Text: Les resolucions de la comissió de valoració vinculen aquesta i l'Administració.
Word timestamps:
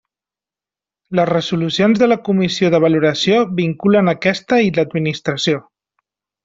Les 1.19 1.29
resolucions 1.31 2.01
de 2.03 2.09
la 2.09 2.17
comissió 2.29 2.73
de 2.77 2.81
valoració 2.87 3.39
vinculen 3.63 4.13
aquesta 4.17 4.63
i 4.71 4.77
l'Administració. 4.79 5.67